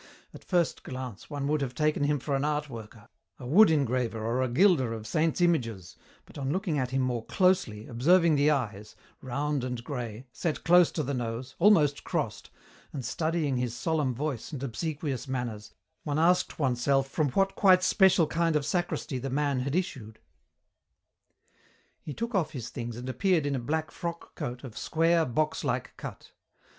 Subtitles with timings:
[0.33, 3.07] At first glance one would have taken him for an art worker,
[3.37, 7.23] a wood engraver or a glider of saints' images, but on looking at him more
[7.25, 12.49] closely, observing the eyes, round and grey, set close to the nose, almost crossed,
[12.91, 15.71] and studying his solemn voice and obsequious manners,
[16.01, 20.17] one asked oneself from what quite special kind of sacristy the man had issued.
[22.01, 25.95] He took off his things and appeared in a black frock coat of square, boxlike
[25.95, 26.31] cut.